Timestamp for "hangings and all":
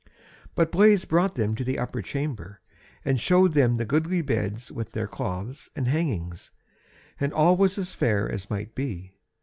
5.87-7.55